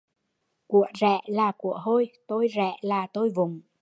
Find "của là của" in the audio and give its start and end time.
1.25-1.77